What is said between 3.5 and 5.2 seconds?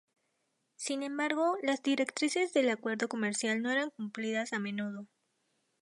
no eran cumplidas a menudo.